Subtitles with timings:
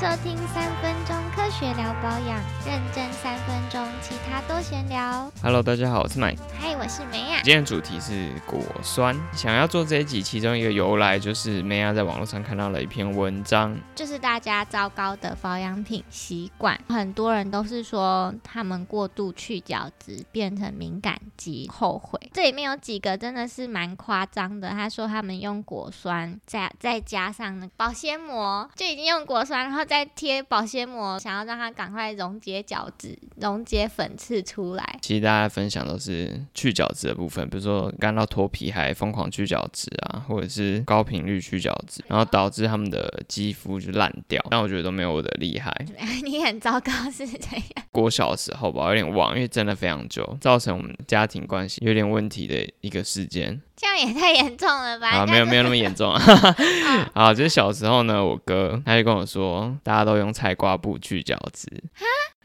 [0.00, 5.30] 收听三分钟科学聊保养，认真三分钟，其他都闲聊。
[5.42, 6.38] Hello，大家好，我是 Mike。
[6.58, 7.42] 嗨，我是梅亚。
[7.42, 9.14] 今天的主题是果酸。
[9.34, 22.18] 想要做这一集，其中一个由来就是梅亚在网络上看到了一篇文章，就是大家糟糕的保养品习惯，很多人都是说他们过度去角质变成敏感肌，后悔。
[22.32, 34.98] 这里面有几个真的是蛮夸张的，他说他们用果酸，再再加上那个保鲜膜，就已经用果酸，然后再贴保鲜膜，想要让它赶快溶解角质、溶解粉刺出来。
[35.02, 44.40] 其实大家分享都是去角质的部分，比如说干到脱皮还疯狂去角质啊，或者是高频率去角质，然后导致他们的肌肤就烂掉。
[44.48, 45.74] 但我觉得都没有我的厉害。
[46.22, 47.84] 你很糟糕是怎样？
[47.90, 53.60] 我小时候吧，有点忘，因为真的非常久，造成我们家庭关系有点问题的一个事件。
[53.80, 55.08] 这样也太严重了吧？
[55.08, 56.20] 啊，没有没有那么严重啊。
[56.58, 61.66] 嗯啊，就是小时候呢，我哥他就跟我说，大家都用菜瓜布去饺子，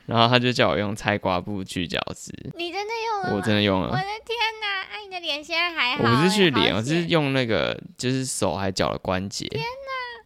[0.05, 3.35] 然后他就叫我用菜瓜布去饺子，你真的用了？
[3.35, 3.89] 我真的用了。
[3.89, 4.85] 我的天哪！
[4.95, 9.45] 哎、你的脸现在还好、我不是去哎脸，我是用那个就是手还脚的关节，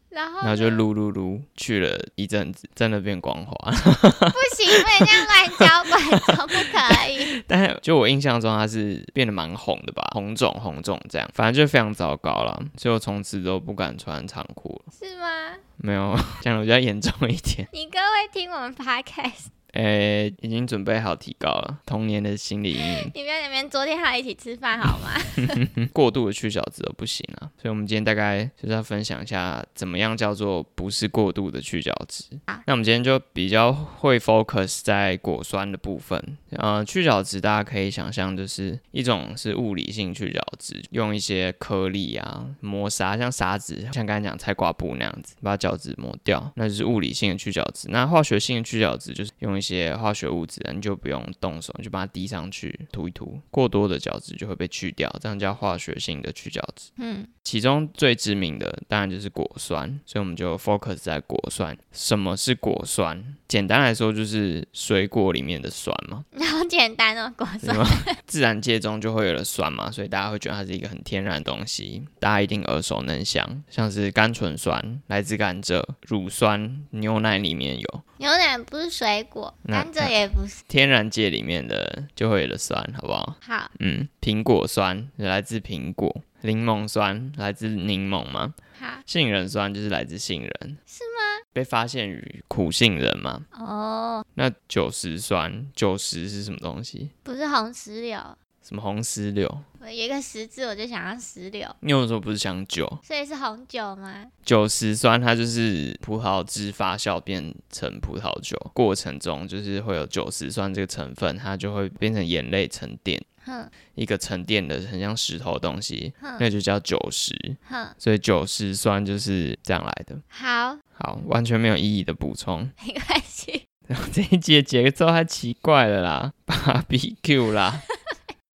[0.10, 3.54] 然后然后就呢撸撸撸去了一阵子，真的变光滑。
[3.72, 7.44] 不行，不能这样乱教观众，不可以。
[7.48, 14.94] 但是就我印象中，他是变得蛮红的吧，红肿红肿这样，反正就非常糟糕了，所以我从此都不敢穿长裤了。
[14.98, 15.54] 是吗？
[15.78, 17.68] 没有 讲的比较严重一点。
[17.72, 25.12] 你哥会听我们 podcast，诶、已经准备好提高了童年的心理阴影， 你不要在那边昨天还有一起吃饭好吗？
[25.94, 27.50] 过度的去角质都不行啊。
[27.62, 32.60] 所以，我们今天大概就是要分享一下，怎么样叫做不是过度的去角质好。
[32.66, 36.20] 那我们今天就比较会 focus 在果酸的部分。
[36.52, 47.88] 呃，去角质大家可以想象，就是一种是物理性去角质，用一些颗粒啊磨砂，像砂纸，像刚才讲菜瓜布那样子，把角质磨掉，那就是物理性的去角质。
[47.92, 56.90] 那化学性的去角质就是用一些化学物质，你就不用动手，你就把它滴上去涂一涂，过多的角质就会被去掉，这样叫化学性的去角质。
[56.98, 61.78] 嗯，其中最知名的当然就是果酸，所以我们就 focus 在果酸。
[61.92, 63.36] 什么是果酸？
[63.48, 66.24] 简单来说就是水果里面的酸嘛。
[66.50, 67.78] 好简单哦，果酸。
[68.26, 80.64] 自然界中就会有了酸嘛，所以大家会觉得它是一个很天然的东西，大家一定耳熟能详，像是甘醇酸来自甘蔗，乳酸牛奶里面有，牛奶不是水果，那甘蔗也不是。
[80.68, 83.36] 天然界里面的就会有的酸，好不好？
[83.42, 91.46] 好，嗯，苹果酸来自苹果，柠檬酸来自柠檬嘛，好，杏仁酸就是来自杏仁，是吗？
[91.52, 93.46] 被发现于苦杏仁嘛。
[93.54, 97.10] 哦，那酒石酸，酒石是什么东西？
[97.24, 98.20] 不是红石榴，
[98.62, 99.64] 什么红石榴？
[99.82, 102.86] 我有一个十字，我就想要石榴，你有时候不是想酒？
[103.02, 104.26] 所以是红酒吗？
[104.44, 117.34] 酒石酸它就是葡萄汁发酵变成葡萄酒过程中，就是会有酒石酸这个成分，它就会变成盐类沉淀，哼一个沉淀的很像石头的东西，哼那就叫酒石。
[117.70, 120.20] 哼，所以酒石酸就是这样来的。
[120.28, 122.70] 好，好，完全没有意义的补充。
[122.86, 123.66] 没关系。
[123.88, 127.82] 然 后这一集的节奏太奇怪了啦 芭比 Q 啦，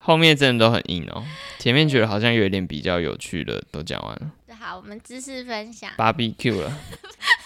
[0.02, 1.24] 后面真的都很硬哦。
[1.58, 5.90] 前面觉得好像有一点比较有趣的都讲完了好，我们知识分享。
[5.96, 6.78] ，BBQ 了，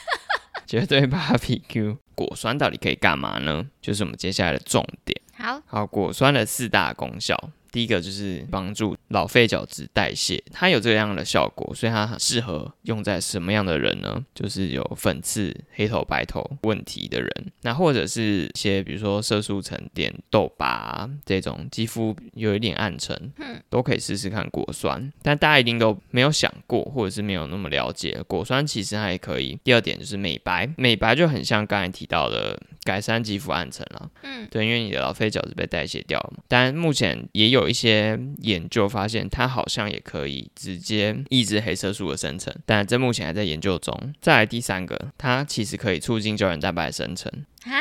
[0.66, 1.96] 绝对 BBQ。
[2.14, 3.66] 果酸到底可以干嘛呢？
[3.80, 5.20] 就是我们接下来的重点。
[5.38, 7.38] 好，好，果酸的四大功效，
[7.76, 14.24] 第一个就是帮助老废角质代谢，它有这样的效果，所以它很适合用在什么样的人呢？
[14.34, 25.12] 就是有粉刺、黑头、白头问题的人，那或者是一些比如说色素沉淀、痘疤、啊、这种肌肤有一点暗沉，嗯都可以试试看果酸。
[25.20, 29.58] 但大家一定都没有想过，或者是没有那么了解，果酸其实还可以。
[29.62, 34.10] 第二点就是美白，美白就很像刚才提到的改善肌肤暗沉了。
[34.22, 36.42] 嗯，对，因为你的老废角质被代谢掉了嘛。
[36.48, 44.14] 但目前也有一些研究发现，它好像也可以直接抑制黑色素的生成，但这目前还在研究中。
[44.20, 47.30] 再来第三个，它其实可以促进胶原蛋白的生成。
[47.64, 47.80] 啊，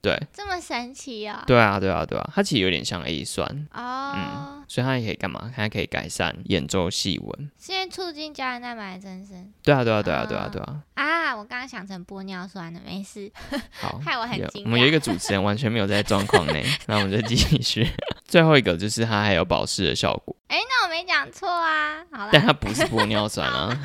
[0.00, 1.42] 对，这么神奇哦。
[1.46, 5.52] 对啊，对啊，对啊，它其实有点像 A 酸，哦，所以它也可以干嘛？
[5.54, 7.50] 它可以改善眼周细纹。
[7.58, 10.82] 是因为促进胶原蛋白的增生对啊，对啊，对啊，对啊，对啊。
[10.94, 11.16] 啊。
[11.36, 13.30] 我刚刚想成玻尿酸了，没事。
[13.72, 17.86] 好， 害我很有惊讶我们有一个主持人完全没有在状况内， 那我们就继续。
[18.24, 20.34] 最后一个就是它还有保湿的效果。
[20.48, 21.98] 哎，那我没讲错啊。
[22.10, 23.76] 好但，它不是玻尿酸啊，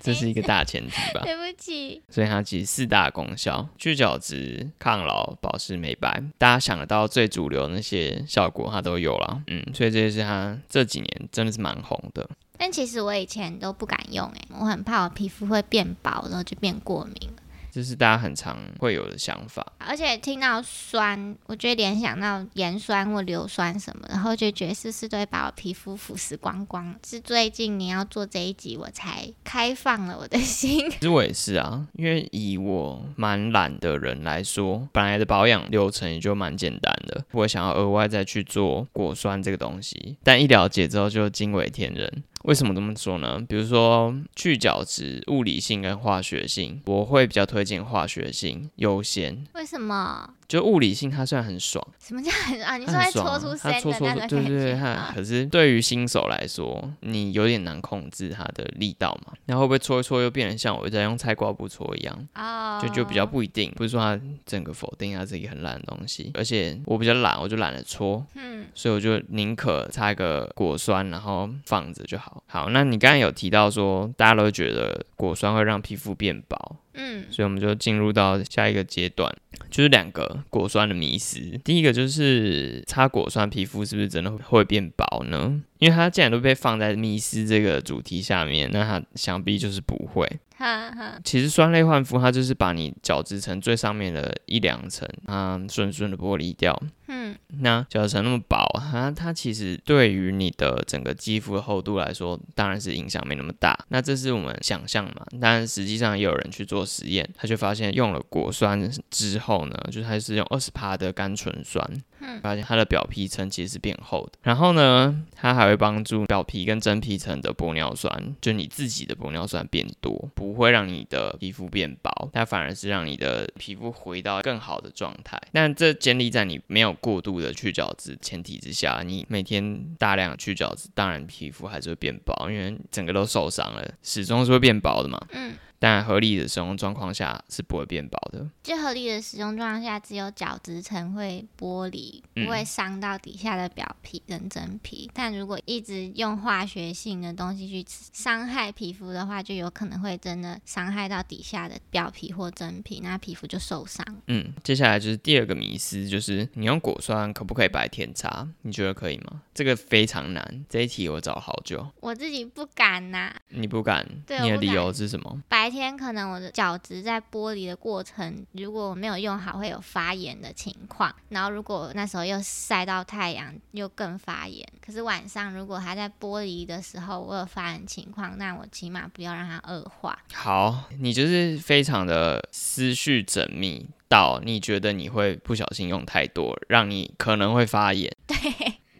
[0.00, 1.20] 这是一个大前提吧。
[1.22, 2.02] 对不起。
[2.10, 6.22] 所以它其实四大功效：去角质、抗老、保湿、美白。
[6.36, 9.40] 大家想得到最主流那些效果，它都有了。
[9.46, 12.28] 嗯，所以这些是它这几年真的是蛮红的。
[12.58, 17.30] 但其实我以前都不敢用，哎，我很怕我皮肤会变薄，然后就变过敏。
[17.70, 19.64] 这是大家很常会有的想法。
[19.78, 26.94] 而且听到酸，我就会联想到盐酸或硫酸什么，然后就觉得是不是都会把我皮肤腐蚀光光？
[27.06, 30.90] 是最近你要做这一集，我才开放了我的心。
[30.92, 42.24] 其实我也是啊，因为以我蛮懒的人来说，本来的保养流程也就蛮简单的，我想要额外再去做果酸这个东西，但一了解之后就惊为天人。
[42.44, 43.40] 为什么这么说呢？
[43.48, 49.44] 比如说去角质、物理性跟化学性，我会比较推荐化学性优先。
[49.54, 50.34] 为什么？
[50.48, 52.78] 就物理性它虽然很爽，什么叫很啊？
[52.78, 55.12] 你说它搓出它搓搓声的那种对对对，它？
[55.14, 59.34] 可是对于新手来说，你有点难控制它的力道嘛。
[59.44, 62.28] 然后会不会搓一搓又变成像我在用菜瓜布搓一样？
[62.34, 72.42] 哦，就就比较不一定，不是说它整个否定它自己很烂的东西，而且我比较懒，我就懒得搓，嗯所以我就宁可擦一个果酸，然后放着就好。
[72.46, 79.32] 好，那你刚才有提到说，大家都觉得果酸会让皮肤变薄，嗯所以我们就进入到下一个阶段，
[79.70, 81.38] 就是两个果酸的迷思。
[81.64, 85.62] 第一个就是擦果酸，皮肤是不是真的会变薄呢？
[85.78, 90.28] 因为它既然都被放在迷思这个主题下面，那它想必就是不会。
[90.58, 96.76] 哈哈，其实酸类焕肤，它就是把你角质层最上面的一两层，它顺顺的剥离掉。
[97.06, 103.78] 嗯那角质层那么薄，它它其实对于你的整个肌肤的厚度来说，当然是影响没那么大。
[103.88, 111.88] 那这是我们想象嘛，但实际上也有人去做实验，他就发现用了果酸之后呢，就是它是用二十帕的甘醇酸，
[112.20, 114.38] 嗯发现它的表皮层其实是变厚的。
[114.42, 125.40] 然后呢，它还会帮助表皮跟真皮层的玻尿酸，就你自己的玻尿酸变多，不会让你的皮肤变薄，它反而是让你的皮肤回到更好的状态。
[125.52, 135.20] 但这建立在你没有过度的去角质前提之下，你每天大量去角质，当然皮肤还是会变薄，因为整个都受伤了，始终是会变薄的嘛。
[135.30, 138.48] 嗯，但合理的使用状况下是不会变薄的。
[138.62, 145.10] 就合理的使用状况下，只有角质层会剥离，嗯不会伤到底下的表皮跟真皮。
[145.14, 154.04] 但如果一直用化学性的东西去伤害皮肤的话，就有可能会真的伤害到底下的表皮或真皮，那皮肤就受伤。
[154.26, 158.48] 嗯，接下来就是第二个迷思，就是你用果酸可不可以白天擦？
[158.62, 159.42] 你觉得可以吗？
[159.54, 165.42] 这个非常难，这一题我找好久，我自己不敢呐、你不敢，对你的理由是什么？
[165.48, 171.14] 白天可能我的角质在剥离的过程，如果我没有用好，会有发炎的情况。
[171.28, 174.66] 然后如果那时候又晒到太阳，又更发炎。
[174.80, 180.18] 可是晚上如果它在剥离的时候，我有发炎情况，那我起码不要让它恶化。
[180.32, 188.14] 好，你就是非常的思绪缜密到你觉得你会不小心用太多，让你可能会发炎。
[188.26, 188.36] 对，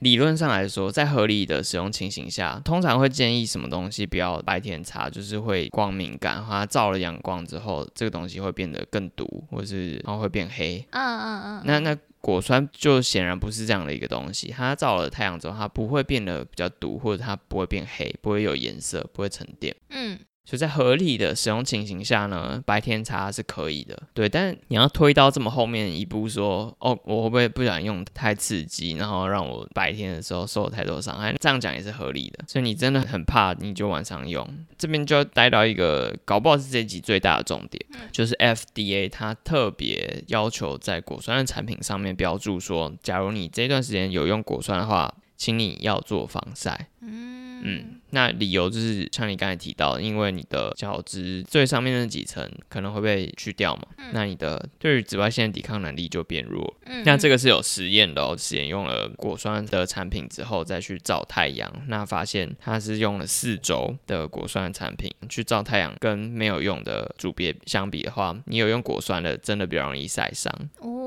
[0.01, 10.85] 理论上来说，在合理的使用情形下，通常会建议什么东西不要白天擦，就是会光敏感，它照了阳光之后，这个东西会变得更毒，或是然后会变黑。
[10.91, 19.75] 嗯嗯嗯，那那果酸就显然不是这样的一个东西，它照了太阳之后，它不会变得比较毒，或者它不会变黑，不会有颜色，不会沉淀。
[19.91, 20.19] 嗯
[20.49, 24.27] 所以在合理的使用情形下呢，白天擦是可以的，对。
[24.27, 31.35] 但是你要推到这么后面一步说，哦，我会不会不想用太刺激，然后让我白天的时候受太多伤害？
[31.39, 32.43] 这样讲也是合理的。
[32.49, 34.49] 所以你真的很怕，你就晚上用。
[34.79, 46.89] 这边就要带到一个，搞不好是这集最大的重点，就是 FDA 它特别要求在果酸的产品上面标注说，假如你这段时间有用果酸的话，请你要做防晒。
[47.03, 56.75] 嗯嗯，那理由就是像你刚才提到，因为你的角质最上面那几层可能会被去掉嘛，那你的对于紫外线的抵抗能力就变弱。
[56.87, 70.53] 嗯，那这个是有实验的哦，实验用了果酸的产品之后再去照太阳，那发现它是用了四周的果酸的产品去照太阳，跟没有用的组别相比的话，你有用果酸的真的比较容易晒伤。
[70.79, 70.98] 哦，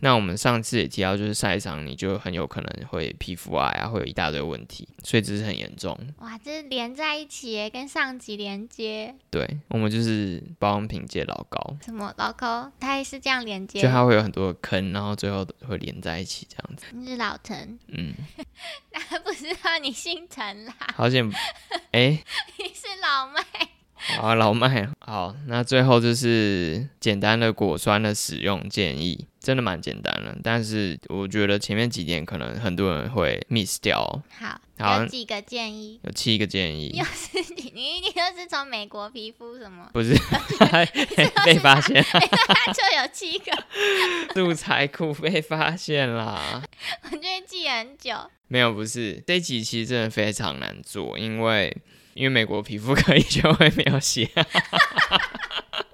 [0.00, 5.96] 那我们上次也提到，就是晒伤你就很有可能会皮肤癌啊，会有一大堆问题，所以这是很严重。
[6.18, 9.14] 哇，这是连在一起耶，跟上集连接。
[9.30, 12.70] 对我们就是保养品界老高，什么老高？
[12.80, 13.88] 它也是这样连接就。
[13.88, 16.86] 它会有很多坑，然后最后会连在一起这样子。
[16.92, 18.14] 你是老陈，嗯，
[18.92, 21.30] 那不知道你姓陈啦，好险，
[21.92, 22.22] 哎、
[22.58, 23.40] 你是老麦。
[24.20, 35.98] 好老麦，好，那最后就是简单的果酸的使用建议，真的蛮简单的，但是我觉得前面几点可能很多人会 miss 掉哦、好，好有几个建议。
[36.04, 39.88] 有七个建议又，是你，你又是从美国皮肤什么？
[39.94, 40.14] 不是
[41.46, 42.20] 被发现，它
[42.74, 43.52] 就有七个，
[44.34, 46.62] 素材库被发现啦。
[47.04, 48.14] 我就会记很久。
[48.48, 51.74] 没有，不是这一集其实真的非常难做，因为
[52.14, 54.28] 因为美国皮肤科医学会没有写。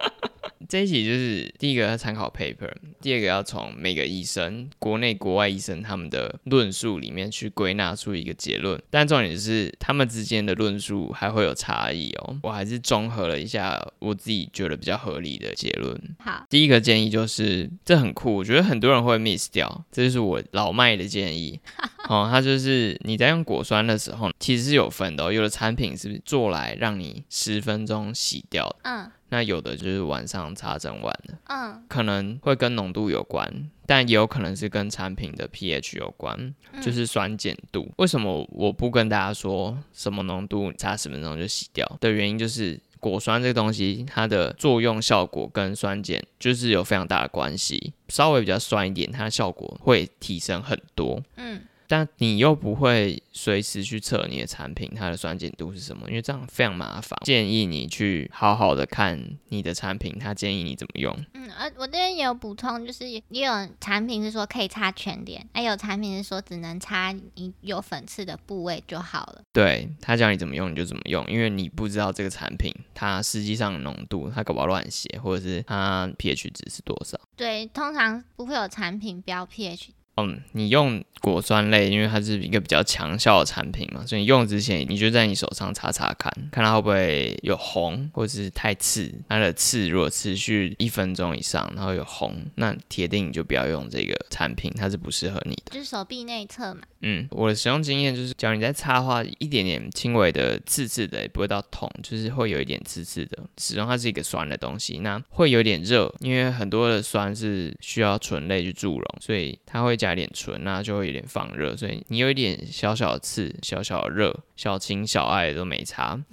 [0.67, 2.71] 这一集就是第一个要参考 paper，
[3.01, 12.37] 第二个要从每个医生，国内国外医生他们的论述里面去归纳出一个结论，但重点是他们之间的论述还会有差异哦。
[12.43, 15.97] 我还是综合了一下我自己觉得比较合理的结论。
[16.19, 21.59] 好，第一个建议就是这很酷，我觉得很多人会 miss 掉，这就是我老麦的建议。
[22.09, 25.31] 哦，它就是你在用果酸的时候，其实是有分的哦。
[25.31, 36.35] 有的产品是做来让你十分钟洗掉，嗯那有的就是晚上擦整晚的，嗯可能会跟浓度有关，但也有可能是跟产品的 pH 有关，
[36.71, 37.91] 嗯就是酸碱度。
[37.97, 51.21] 为什么我不跟大家说什么浓度擦十分钟就洗掉的原因，就是果酸这个东西它的作用效果跟酸碱就是有非常大的关系，稍微比较酸一点，它的效果会提升很多。
[51.35, 57.17] 嗯，但你又不会随时去测你的产品它的酸碱度是什么，因为这样非常麻烦。
[57.23, 61.25] 建议你去好好的看你的产品，它建议你怎么用。
[61.33, 69.41] 嗯，呃，我这边也有补充，就是也也有产品是说可以擦全脸，还有产品是说只能擦你有粉刺的部位就好了。
[69.53, 77.19] 对他教你怎么用你就怎么用，因为你不知道这个产品它实际上的浓度，它搞不好乱写，或者是它 pH 值是多少。
[77.35, 79.89] 对，通常不会有产品标 pH。
[80.17, 89.13] 嗯，你用果酸类，因为它是一个比较强效的产品嘛，所以你用之前你就在你手上擦擦看，看它会不会有红，或者是太刺。
[89.29, 95.71] 它的刺如果持续一分钟以上，然后有红，那铁定你就不要用这个产品，它是不适合你的。
[95.71, 103.37] 就是手臂内侧嘛，嗯，我的使用经验就是，只要你在擦的话，一点点轻微的刺刺的，也不会到痛，就是会有一点刺刺的。
[103.57, 116.19] 始终它是一个酸的东西，那会有点热，因为很多的酸是需要醇类去助溶，所以它会加一点醇，那就会有点放热，所以你有一点小小的刺、小小的热、小情小爱都没差。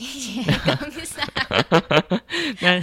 [2.61, 2.83] 但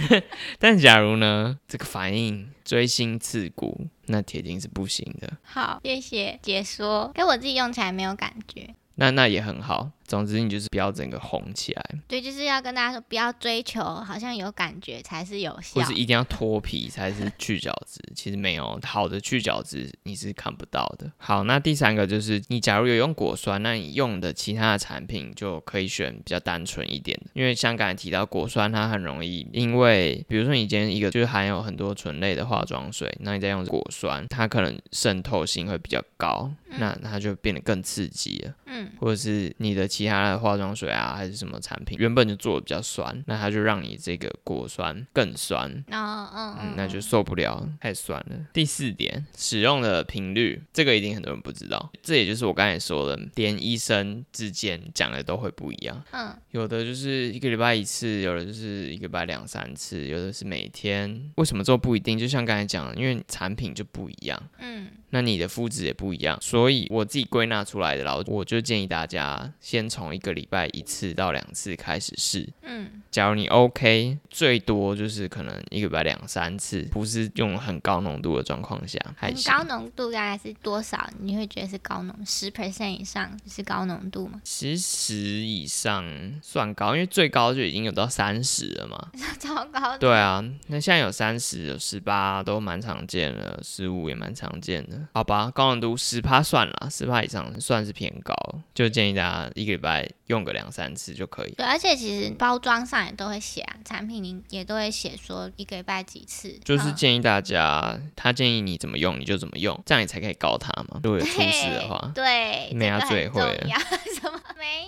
[0.58, 5.30] 但假如呢，这个反应锥心刺骨，那铁定是不行的。
[5.42, 7.10] 好，谢谢解说。
[7.14, 8.74] 可我自己用起来没有感觉。
[8.94, 11.82] 那那也很好，总之你就是不要整个红起来。
[12.06, 15.84] 对，就是要跟大家说，不要追求好像有感觉才是有效或。
[15.84, 21.10] 是一定要脱皮才是去角质，其实没有好的去角质你是看不到的。
[21.16, 38.54] 好，那第三个就是你假如有用果酸，那你用的其他的产品就可以选比较单纯一点的，因为像刚才提到果酸，它很容易因为比如说你今天一个就是含有很多醇类的化妆水，那你再用果酸，它可能渗透性会比较高，那它就变得更刺激了。
[38.66, 48.36] 嗯，或者是你的其他的化妆水啊，还是什么产品，原本就做的比较酸，那它就让你这个果酸更酸，哦，嗯嗯，那就受不了，太酸了。
[48.52, 61.30] 第四点，使用的频率，这个一定很多人不知道，这也就是我刚才说的，连医生之间讲的都会不一样，嗯有的就是一个礼拜一次，有的就是一个礼拜两三次，有的是每天。
[61.36, 62.18] 为什么做不一定？
[62.18, 64.42] 就像刚才讲的，因为产品就不一样。
[64.58, 72.48] 嗯那你的肤质也不一样，所以我自己归纳出来的啦，我就建议大家先从一个礼拜一次到两次开始试。
[72.62, 79.52] 嗯，假如你 OK，最多就是可能一个礼拜两三次，不是用很高浓度的状况下，还行。
[79.52, 81.06] 高浓度大概是多少？
[81.18, 82.16] 你会觉得是高浓？
[82.24, 84.40] 十 percent 以上是高浓度吗？
[84.44, 86.02] 十十以上
[86.42, 89.10] 算高，因为最高就已经有到三十了嘛。
[89.38, 89.98] 超高。
[89.98, 94.98] 对啊，那现在有三十、有十八都蛮常见的，十五也蛮常见的。
[95.12, 98.34] 好吧，高浓度十趴算了，十趴以上算是偏高，
[98.74, 101.52] 就建议大家一个礼拜用个两三次就可以。
[101.52, 111.00] 对，而且其实包装上也都会写啊，产品里也都会写说一个礼拜几次，就是嗯建议大家，他建议你怎么用你就怎么用，这样你才可以告他嘛。
[111.02, 113.66] 如果有出事的话，对，没啊这个很最会了
[114.20, 114.86] 什么没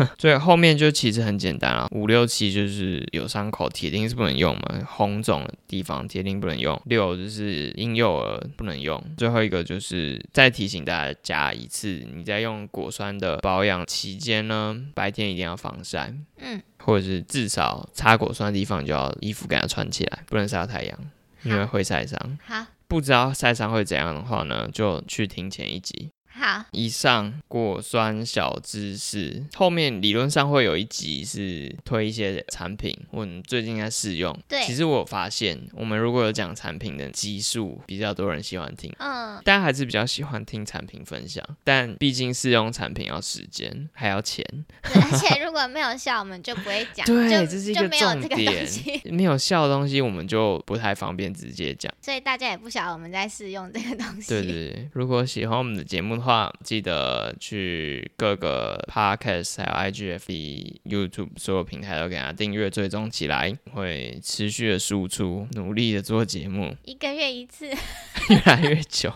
[0.00, 0.06] 有？
[0.20, 6.78] 所以后面就其实很简单啊，五六七就是有伤口铁定是不能用嘛，红肿的地方铁定不能用。
[6.84, 9.02] 六就是婴幼儿不能用。
[9.16, 20.98] 最后一个就是再提醒大家一次，你在用果酸的保养期间呢，白天一定要防晒，嗯，或者是至少擦果酸的地方就要衣服给它穿起来，不能晒到太阳，
[21.44, 22.38] 因为会晒伤。
[22.44, 26.10] 好不知道晒伤会怎样的话呢，就去听前一集。
[26.40, 34.34] 好，以上果酸小知识，后面理论上会有一集是推一些产品，我们最近在试用。
[34.48, 38.90] 对其实我有发现，我们如果有讲产品的基数，比较多人喜欢听。
[38.98, 44.42] 嗯，大家还是比较喜欢听产品分享，但毕竟试用产品要时间，还要钱，
[44.82, 49.14] 对而且如果没有效，我们就不会讲， 对，就这是一个就没有这个重点。
[49.14, 51.92] 没有效的东西，我们就不太方便直接讲。
[52.00, 54.30] 所以大家也不晓得我们在试用这个东西。
[54.30, 67.66] 对对对，如果喜欢我们的节目的话，话，记得去各个 podcast 还有 IGFB、YouTube 所有平台都给它订阅追踪起来，会持续的输出，努力的做节目，一个月一次，
[68.30, 69.12] 越来越久，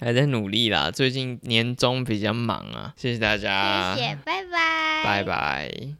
[0.00, 0.90] 还在努力啦。
[0.90, 5.88] 最近年终比较忙啊，谢谢大家，谢谢，拜拜，拜拜。